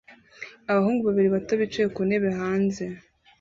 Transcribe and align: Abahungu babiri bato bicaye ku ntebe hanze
Abahungu 0.69 1.01
babiri 1.07 1.29
bato 1.35 1.53
bicaye 1.61 1.87
ku 1.95 2.01
ntebe 2.07 2.29
hanze 2.39 2.83